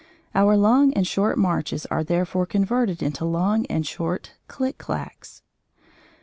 [0.33, 5.43] Our long and short marches are therefore converted into long and short "click clacks."